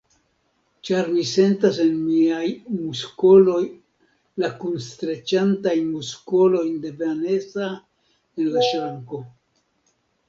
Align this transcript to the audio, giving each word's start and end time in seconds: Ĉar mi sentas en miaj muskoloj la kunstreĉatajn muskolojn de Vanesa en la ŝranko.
Ĉar 0.87 1.09
mi 1.15 1.25
sentas 1.31 1.75
en 1.83 1.91
miaj 2.05 2.47
muskoloj 2.77 3.59
la 4.43 4.49
kunstreĉatajn 4.63 5.85
muskolojn 5.99 6.75
de 6.87 6.95
Vanesa 7.05 7.69
en 7.75 8.53
la 8.57 8.65
ŝranko. 8.73 9.21